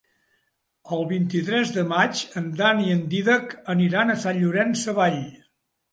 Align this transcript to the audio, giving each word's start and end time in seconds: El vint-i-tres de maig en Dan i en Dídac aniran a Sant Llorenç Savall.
El 0.95 1.03
vint-i-tres 1.11 1.73
de 1.75 1.83
maig 1.91 2.23
en 2.41 2.49
Dan 2.61 2.81
i 2.85 2.89
en 2.97 3.03
Dídac 3.13 3.53
aniran 3.75 4.15
a 4.15 4.19
Sant 4.25 4.41
Llorenç 4.43 4.85
Savall. 4.87 5.21